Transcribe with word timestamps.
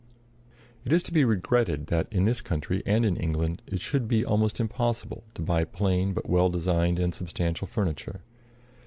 It 0.83 0.91
is 0.91 1.03
to 1.03 1.11
be 1.13 1.23
regretted 1.23 1.85
that, 1.89 2.07
in 2.09 2.25
this 2.25 2.41
country 2.41 2.81
and 2.87 3.05
in 3.05 3.15
England, 3.15 3.61
it 3.67 3.79
should 3.81 4.07
be 4.07 4.25
almost 4.25 4.59
impossible 4.59 5.23
to 5.35 5.43
buy 5.43 5.63
plain 5.63 6.11
but 6.15 6.27
well 6.27 6.49
designed 6.49 6.97
and 6.97 7.13
substantial 7.13 7.67
furniture. 7.67 8.21